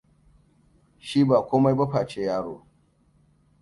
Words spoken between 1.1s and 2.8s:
ba komai ba face yaro.